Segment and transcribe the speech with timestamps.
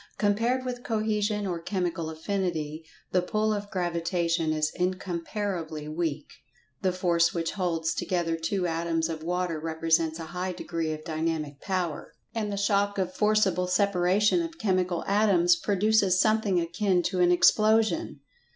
[0.17, 6.25] Compared with Cohesion or Chemical Affinity, the pull of Gravitation is incomparably weak.
[6.81, 11.61] The force which holds together two atoms of water represents a high degree of dynamic
[11.61, 17.31] power, and the shock of forcible separation of chemical atoms produces something akin to an
[17.31, 18.21] explosion.